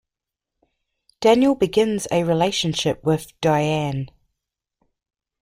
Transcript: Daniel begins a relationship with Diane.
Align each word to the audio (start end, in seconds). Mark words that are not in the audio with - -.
Daniel 1.19 1.53
begins 1.53 2.07
a 2.11 2.23
relationship 2.23 3.03
with 3.03 3.39
Diane. 3.39 4.09